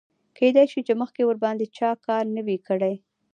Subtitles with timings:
[0.37, 2.93] کیدای شي چې مخکې ورباندې چا کار نه وي کړی.